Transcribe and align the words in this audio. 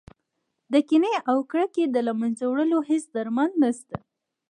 د 0.71 0.73
کینې 0.87 1.13
او 1.29 1.37
کرکې 1.51 1.83
له 2.07 2.13
منځه 2.19 2.43
وړلو 2.47 2.79
هېڅ 2.89 3.03
درمل 3.15 3.49
نه 3.61 3.69
شته. 3.77 3.97